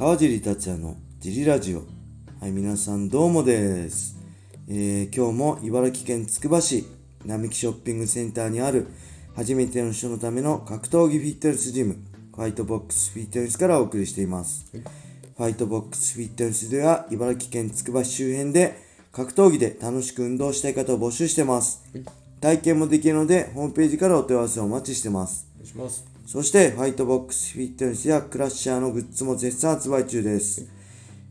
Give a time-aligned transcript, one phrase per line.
[0.00, 1.80] 川尻達也のジリラジオ。
[2.40, 4.16] はい皆さんどうもです、
[4.66, 6.86] えー今日も茨城県つくば市
[7.26, 8.86] 並木ショッピングセンターにある
[9.36, 11.98] 初めての人のための格闘技フィットネスジム
[12.34, 18.78] ファイトボックスフィットネスからお送りしています、ファイトボックスフィットネスでは茨城県つくば市周辺で
[19.12, 21.84] 格闘技で楽しく運動したい方を募集してます、
[22.40, 25.46] 体験もできるのでホームページからお問い合わせをお待ちしてます。
[25.56, 26.09] お願いします。
[26.30, 30.70] そして、ファイトボックスフィットネスやクラッシャーのグッズも絶賛発売中です。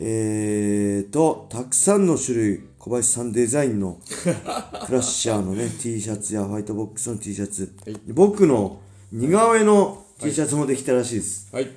[0.00, 8.80] えーと、たくさんの種類、小林さんデザインの クラッシャーのね、T シャツやファイトボックスの T シャツ、はい僕の
[9.12, 11.48] 似顔絵の T シャツもできたらしいです。
[11.52, 11.70] はい。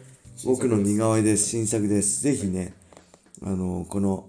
[0.44, 1.50] 僕の似顔絵です。
[1.50, 2.24] 新作です。
[2.24, 2.74] ぜひね、
[3.44, 4.26] あの、この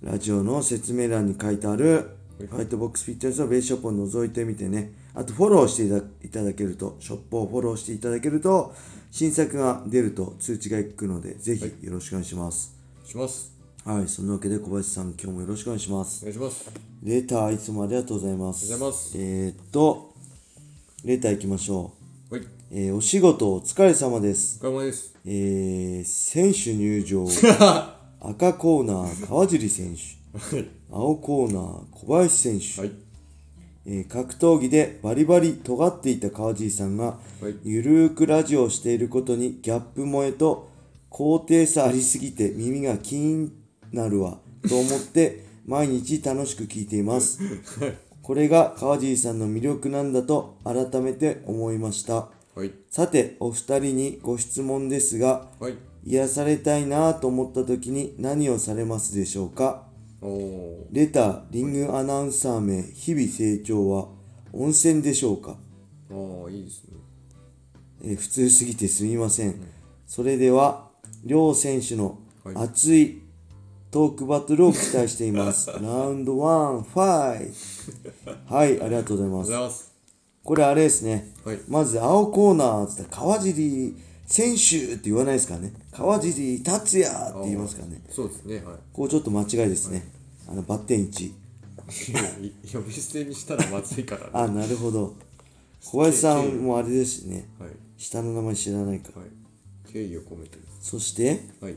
[0.00, 5.84] ラジオの説明欄に書いてある、ファイトボックスフィットネスのベースショップを覗いてみてね、あとフォローして
[6.24, 8.72] いただけると、ショップをフォローしていただけると、
[9.10, 12.72] 新作が出ると通知がいくので、ぜひよろしくお願いします。
[13.04, 13.52] します。
[13.84, 16.26] はい、そんなわけで小林さん、今日もよろしくお願いしますお。
[16.26, 16.70] 願いします。
[17.02, 18.62] レターいつもありがとうございます。
[18.62, 20.14] ありがとうございますえー、っと、
[21.04, 21.92] レター行きましょ
[22.30, 22.34] う。
[22.36, 22.46] はい。
[22.70, 24.60] えーお仕事お疲れ様です。
[24.62, 25.16] お疲れ様です。
[25.24, 27.26] えー、選手入場。
[28.22, 30.68] 赤コーナー川尻選手はい。
[30.92, 33.07] 青コーナー小林選手、はい。
[33.90, 37.04] えー格闘技でバリバリ尖っていた川尻さんが、
[37.40, 40.68] はいゆるーくラジオをしていることにギャップ萌えと
[41.08, 43.52] 高低差ありすぎて耳がキーン
[43.92, 47.38] なるわと思って 毎日楽しく聞いています
[48.22, 52.72] これが川尻さんの魅力なんだと改めて思いましたはい。
[52.90, 55.74] さてお二人にご質問ですがはい。
[56.04, 59.87] 癒されたいなぁと思った時に何をされますでしょうか？
[60.90, 64.08] レターリングアナウンサー名日々成長は
[64.52, 65.56] 温泉でしょうか、
[66.10, 66.96] あー、いいですね。
[68.02, 69.60] えー普通すぎてすみません、
[70.06, 70.88] それでは
[71.24, 72.56] 両選手のはい。
[72.56, 73.22] 熱い
[73.90, 75.70] トークバトルを期待しています。
[75.80, 77.52] ラウンドワンファイ
[78.24, 79.92] ト はいありがとうございます。
[80.42, 81.60] これあれですね、はい。
[81.68, 85.72] まず青コーナーっつったら川尻選手って言わないですからね。
[85.92, 88.56] 川尻達也って言いますからねそうですね。
[88.56, 88.76] はい。
[88.92, 90.10] こうちょっと間違いですね、
[90.48, 91.34] あのバッテン1い
[92.72, 94.30] 呼び捨てにしたらまずいからね。
[94.32, 95.14] あなるほど
[95.82, 97.70] 小林さんもあれですしねはい。
[97.96, 99.30] 下の名前知らないからはい。
[99.92, 100.58] 敬意を込めて。
[100.80, 101.76] そしてはい。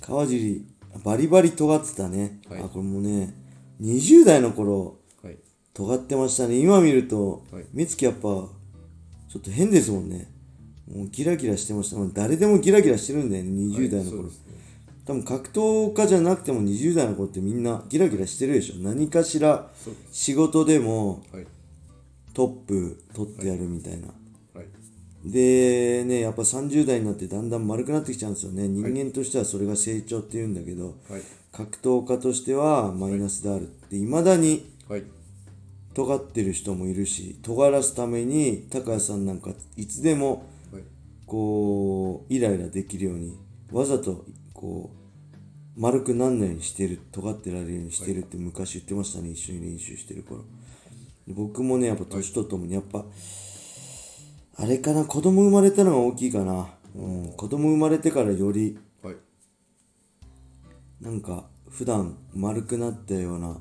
[0.00, 0.64] 川尻
[1.04, 3.34] バリバリ尖ってたね、はいあこれもね
[3.80, 5.36] 20代の頃はい。
[5.74, 8.48] 尖ってましたね今見ると、はい目つきやっぱちょ
[9.38, 10.30] っと変ですもんね
[10.90, 14.54] もうギラギラしてました、まあ誰でもギラギラしてるんだよね20代の頃、そうですね。
[15.06, 19.70] 多分格闘家じゃなくても20代の頃ってみんなギラギラしてるでしょ何かしら
[20.10, 21.46] 仕事でもはい。
[22.34, 24.66] トップ取ってやるみたいな、はい。
[25.24, 31.22] でねやっぱ30代になってだんだん丸くなってきちゃうんですよね人間としてはそれが成長っていうんだけど、はい。
[31.52, 35.04] 格闘家としてはマイナスであるっていまだにはい。
[35.94, 40.82] 尖ってる人もいるし尖らすために高谷さんなんかいつでもはい。
[41.26, 43.38] こうイライラできるように
[43.70, 44.90] わざとこ
[45.76, 50.44] う丸くなんないようにしてる尖ってられるようにしてるって昔言ってましたね一緒に練習してる頃
[51.28, 53.04] で僕もねやっぱ年とともにやっぱ
[54.58, 59.16] あれかな子供生まれたのが大きいかな、うん、子供生まれてからよりはい。
[61.02, 63.58] なんか普段丸くなったようなはい。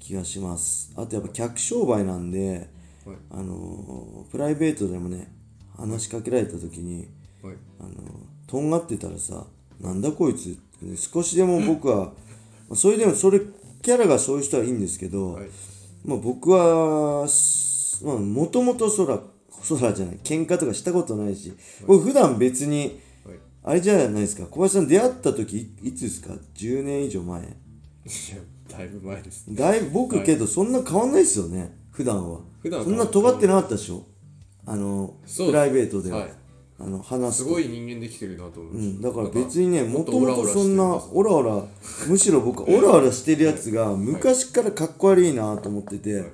[0.00, 2.70] 気がしますあとやっぱ客商売なんで
[3.04, 3.16] はい。
[3.30, 5.30] あのープライベートでもね
[5.76, 7.08] 話しかけられた時に
[7.42, 7.56] はい。
[7.78, 7.92] あのー
[8.46, 9.44] とんがってたらさ
[9.80, 10.50] なんだこいつ？
[10.50, 12.12] って少しでも僕はま
[12.72, 13.40] あそれでもそれ
[13.82, 15.48] キャラがそういう人はいいんですけど、はい。
[16.04, 19.20] まあ僕はすまあもともとそら
[19.62, 21.52] そらじゃない喧嘩とかしたことないし
[21.86, 23.36] 僕普段別にはい。
[23.64, 27.40] あれじゃないですか小林さん出会った時いいつですか？10年以上前。
[27.40, 27.56] いや、
[28.78, 29.44] だいぶ前です。
[29.54, 32.40] だいぶ僕けどそんな変わんないですよね普段は。
[32.62, 34.06] 普段はそんな尖ってなかったでしょ？
[34.64, 36.32] あのプライベートでは、はい
[36.80, 37.44] あの話すと。
[37.48, 39.08] すごい人間できてるなと思いました。
[39.08, 41.64] うん、だから別にねもともっとそんなオラオラ
[42.08, 46.24] むしろ僕 オラオラしてるやつが昔からかっこ悪いなと思ってて、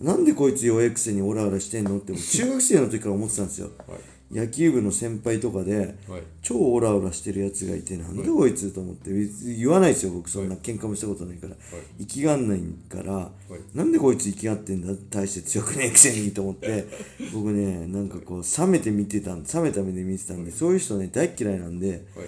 [0.00, 3.70] なんでこいつ弱いくせにオラオラしてんのって中学生の時から思ってたんですよ。
[3.86, 3.98] はい。
[4.32, 6.22] 野球部の先輩とかではい。
[6.40, 9.10] 超オラオラしてるやつがいてなんでこいつと思って
[9.56, 10.30] 言わないですよ僕。
[10.30, 11.54] そんな喧嘩もしたことないから、
[11.98, 13.30] 生きがんないから、
[13.74, 16.86] なんでこいつ生きがってんだ大して強くねえくせにと思って
[17.32, 22.26] 僕ねなんかこう冷めて見てたん冷めた目で見てたんでそういう人ね大っ嫌いなんではい。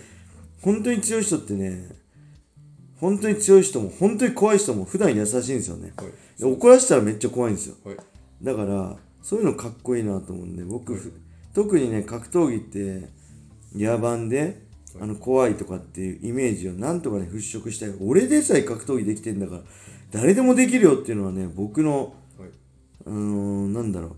[0.60, 1.88] 本当に強い人ってね
[3.00, 5.92] 本当に強い人も本当に怖い人も普段優しいんですよね、
[6.40, 7.76] 怒らせたらめっちゃ怖いんですよ。
[7.84, 7.96] はい。
[8.42, 10.94] だからそういうのかっこいいなと思うんで僕、
[11.54, 13.08] 特にね格闘技って
[13.74, 14.62] 野蛮で
[15.00, 17.94] あの怖いとかっていうイメージをなんとかね払拭したい。
[18.00, 19.60] 俺でさえ格闘技できてんだから
[20.10, 22.48] 誰でもできるよっていうのはね僕のはい。
[23.06, 24.10] うーんなんだろう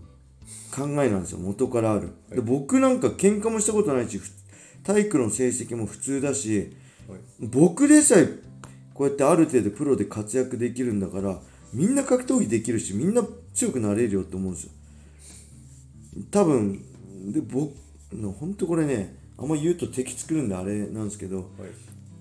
[0.75, 1.39] 考えなんですよ。
[1.39, 4.29] 元からある、で僕なんか喧嘩もしたことないしふ
[4.83, 6.75] 体育の成績も普通だし
[7.07, 7.19] はい。
[7.39, 8.27] 僕でさえ
[8.93, 11.39] こうやってある程度プロで活躍できるんだから
[11.73, 13.23] みんな格闘技できるしみんな
[13.53, 14.71] 強くなれるよって思うんですよ。
[16.31, 16.83] 多分
[17.31, 17.73] で僕
[18.13, 21.47] の本当これねあんま言うと敵作るんであれなんですけどはい。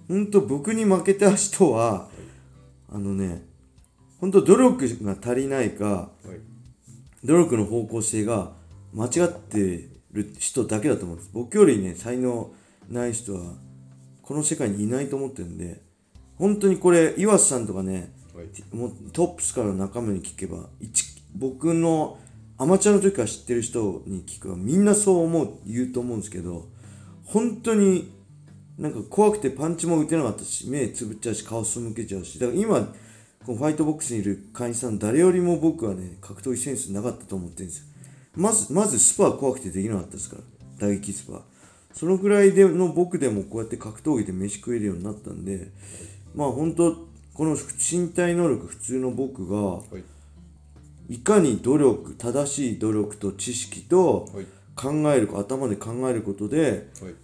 [0.08, 2.08] 本当僕に負けた人は
[2.92, 3.42] あのね
[4.20, 6.40] 本当努力が足りないかはい。
[7.24, 8.52] 努力の方向性が
[8.92, 11.30] 間違ってる人だけだと思うんです。
[11.32, 12.50] 僕よりね才能
[12.88, 13.54] ない人は
[14.22, 15.82] この世界にいないと思ってるんで
[16.36, 18.76] 本当にこれ岩瀬さんとかねはい。
[18.76, 22.18] もうトップスからの仲間に聞けば一僕の
[22.58, 26.66] アマチュアの時から知ってる人に聞けばみんなそう思う言うと思うんですけど
[27.24, 28.12] 本当に
[28.78, 32.80] なんか怖くてパンチも打てなかったし目つぶっちゃうし顔そむけちゃうしだから今
[33.44, 37.84] この Fight Box にいる会員さん誰よりも僕はね格闘技センスなかったと思ってるんですよ。
[38.36, 41.42] まずまずスパは怖くてできなかったですから打撃スパ
[41.92, 45.70] そのぐらいでの僕でもこうやって格闘技で飯食えるようになったんで
[46.34, 46.94] まあ本当
[47.32, 50.15] この身体能力普通の僕がはい。
[51.08, 54.46] いかに努力正しい努力と知識とはい。
[54.74, 57.14] 考える頭で考えることで、はい。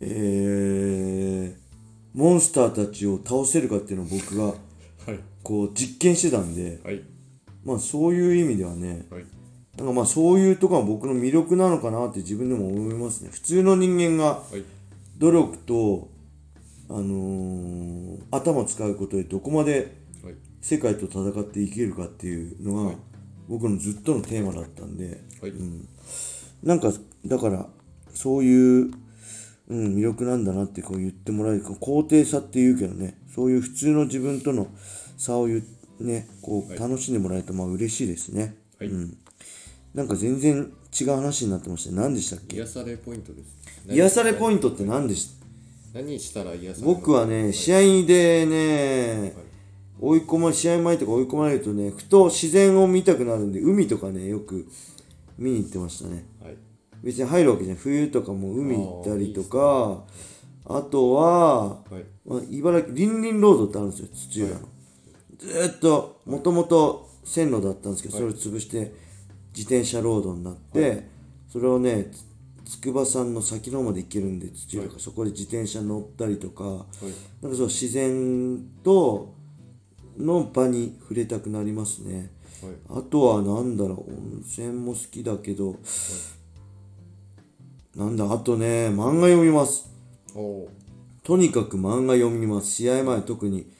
[0.00, 4.44] えー、モンスターたちを倒せるかっていうのを僕が
[5.06, 5.20] はい。
[5.42, 7.02] こう実験してたんではい。
[7.64, 9.24] まあそういう意味ではねはい。
[9.76, 13.30] なんかまあそういうとこが僕の魅力なのかなって自分でも思いますね。
[13.32, 14.62] 普通の人間がはい。
[15.18, 16.08] 努力と
[16.90, 19.86] あのー頭を使うことでどこまではい
[20.60, 22.96] 世界と戦っていけるかっていうのが、はい。
[23.48, 25.52] 僕のずっとのテーマだったんで、はい。
[26.62, 26.92] なんか
[27.24, 27.66] だから
[28.12, 28.90] そういう、
[29.68, 34.66] うん、魅力なんだなってこう言ってもらえるか肯定さって言うけどねそういう普通の自分との
[35.16, 35.62] 差を言
[36.00, 38.88] うねこう楽しんでもらえるとまあ嬉しいですね、はい。
[38.88, 39.16] うん、
[39.94, 42.56] なんか全然違う話になってました何でしたっけ？
[42.56, 43.94] 癒されポイントです。
[43.94, 45.30] 癒されポインントって何でし
[45.92, 45.98] た？
[46.00, 46.94] 何したら癒される？
[46.94, 49.34] 僕はね、試合でね、
[50.00, 54.66] 追い込ま、試合前とか追い込まれるとね、ふと自然を見たくなるんで、海とかね、よく
[55.38, 56.26] 見に行ってましたね。
[56.42, 56.56] はい。
[57.02, 57.82] 別に入るわけじゃない。
[57.82, 60.04] 冬とかも海行ったりとか、
[60.66, 62.04] あとは、はい。
[62.26, 64.68] まあ、茨城、リンリンロードってあるんですよ、土浦の。
[65.38, 68.92] ずーっと、もともと線路だったんですけど、それを潰して、
[69.54, 71.08] 自転車ロードになって、
[71.48, 72.28] それをね、つ
[72.68, 74.94] 筑波山の先の方まで行けるんで、土浦か。
[74.94, 77.42] ら、そこで自転車乗ったりとか、はい。
[77.42, 79.34] なんかそう自然と
[80.18, 82.30] の場に触れたくなりますね。
[82.60, 85.76] はいあとはなんだろう、温泉も好きだけど、
[87.94, 89.88] なんだ、あとね、漫画読みます。
[91.22, 92.72] とにかく漫画読みます。
[92.72, 93.70] 試合前特に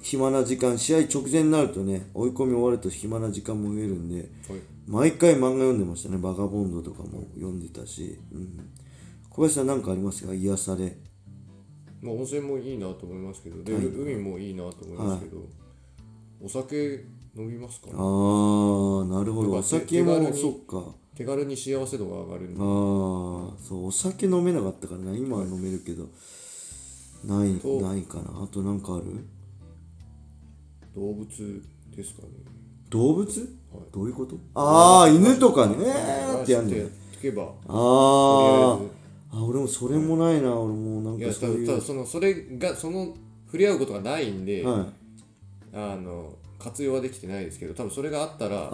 [0.00, 6.16] 暇な時間、試合直前になるとね、追い込み終わると暇な時間も増えるんで、はい毎回漫画読んでましたね。
[6.16, 8.18] バガボンドとかも読んでたし。
[8.32, 8.70] うん、
[9.28, 10.32] 小林さん何かありますか？
[10.32, 10.96] 癒され。
[12.00, 13.84] まあ温泉もいいなと思いますけどで、はい。
[13.86, 15.38] 海もいいなと思いますけど、
[16.40, 17.04] お酒
[17.36, 19.48] 飲みますかあー、なるほど。
[19.48, 20.94] なんかお酒も手軽、にそっか。
[21.16, 22.60] 手軽に幸せ度が上がるんで。
[22.60, 22.66] ああ
[23.60, 25.16] そうお酒飲めなかったからな。
[25.16, 26.08] 今は飲めるけど
[27.24, 28.44] ないとないかな。
[28.44, 29.26] あとなんかある？
[30.94, 31.26] 動物
[31.96, 32.28] ですかね。
[32.90, 33.26] 動物、
[33.92, 34.38] どういうこと？
[34.54, 35.74] ああ犬とかね。
[35.74, 36.86] ーってやんねっ
[37.20, 37.42] けば。
[37.46, 38.88] とりああー
[39.30, 41.66] あ俺もそれもないな、俺もなんかそういう。
[41.66, 43.14] ただそのそれがその
[43.46, 44.86] 触れ合うことがないんで、はい。
[45.74, 48.66] あの活用はできてないですけど多分それがあったらああ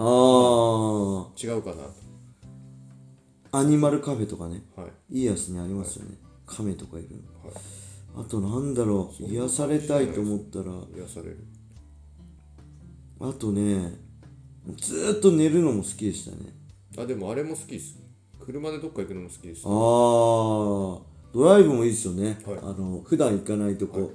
[1.36, 4.62] 違うかなアニマルカフェとかね。
[4.74, 5.18] とはい。
[5.18, 7.08] いいやつにありますよね、亀とかいる
[7.44, 7.54] はい。
[8.16, 10.64] あとなんだろう癒されたいと思ったら。
[10.96, 11.44] 癒される。
[13.20, 13.98] あとね
[14.76, 16.54] ずーっと寝るのも好きでしたね。
[16.96, 17.98] あでもあれも好きです
[18.44, 22.58] 車でどっか行くのも好きですああドライブもいいですよね、はい。
[22.62, 24.12] あの普段行かないとこ、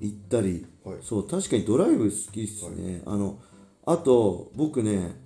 [0.00, 0.96] 行ったり、はい。
[1.02, 3.38] そう確かにドライブ好きっすね、あの
[3.84, 5.20] あと僕ね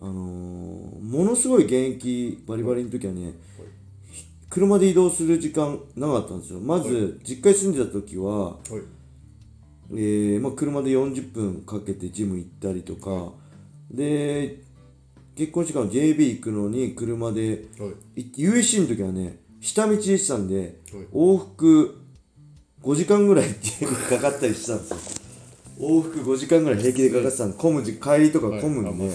[0.00, 3.32] あのーものすごい現役バリバリの時はね、
[4.50, 6.60] 車で移動する時間なかったんですよ。
[6.60, 8.58] まず、実家に住んでた時は、はい。
[9.92, 13.32] えーまあ、車で40分かけてジム行ったりとか、
[13.90, 14.62] で
[15.38, 18.22] 結婚してから JB 行くのに車ではい。
[18.22, 20.74] い USC の時はね下道でしたんで、はい。
[21.14, 21.96] 往復
[22.82, 23.48] 5時間ぐらい
[24.08, 24.96] かかったりしたんですよ。
[25.78, 28.60] 往復5時間ぐらい平気でかかってたんで混む時帰りとかはい。
[28.60, 29.14] 混むんで、ね。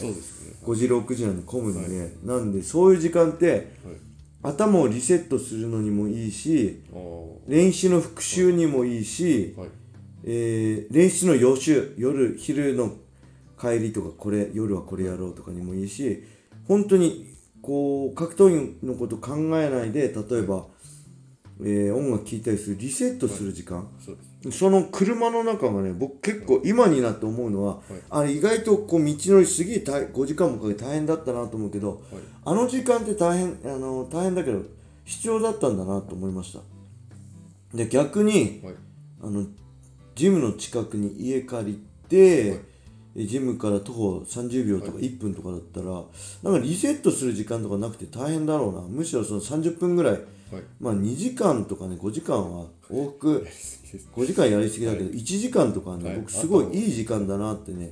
[0.64, 3.74] 5時6時なんで混むんで、なんでそういう時間って
[4.42, 6.82] 頭をリセットするのにもいいし
[7.48, 9.70] 練習の復習にもいいし、はい。
[10.24, 12.96] えー練習の予習夜昼の
[13.60, 16.24] 帰りとかこれ夜はこれやろうとかにもいいし
[16.68, 20.66] 本当にこう格闘技のこと考えないで例えば、
[21.62, 24.58] えー音楽聴いたりするリセットする時間、そうです。
[24.58, 27.80] その車の中がね僕結構今になって思うのは、
[28.10, 32.00] あれ意外とこう道のりすげえ大5時間もかけて大変だったなと思うけど、はい。
[32.44, 34.64] あの時間って大変あの大変だけど
[35.06, 36.60] 必要だったんだなと思いました。
[37.78, 38.76] で逆にはい。
[39.22, 39.46] あの
[40.16, 42.60] ジムの近くに家借りて、
[43.16, 46.04] ジムから徒歩30秒とか1分とかだったら、
[46.42, 48.82] なんかリセットする時間とかなくて大変だろうな。
[48.82, 50.64] むしろその30分ぐらいはい。
[50.80, 53.46] まあ2時間とかね5時間は往復いい。
[53.46, 56.18] です5時間やりすぎだけど、1時間とかはね、はい。
[56.18, 57.92] 僕すごいいい時間だなってね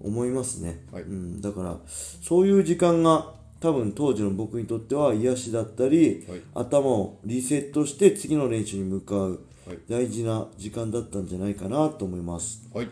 [0.00, 1.02] 思いますね、はい。
[1.02, 6.40] うん、だからそういう時間が多分当時の僕にとっては癒しだったり、はい。
[6.54, 9.78] 頭をリセットして次の練習に向かうはい。
[9.88, 12.68] 大事な時間だったんじゃないかなと思います。
[12.72, 12.88] はい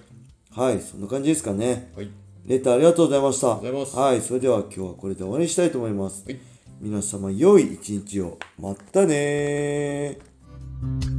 [0.55, 1.93] はいそんな感じですかね。
[1.97, 2.11] はい。
[2.47, 3.47] レターありがとうございました。
[3.47, 3.97] りがとうございます。
[3.97, 6.41] はいそれでは今日はこれで終わりにしたいと思います、はい。
[6.81, 8.39] 皆様良い一日を。
[8.59, 11.10] まったねー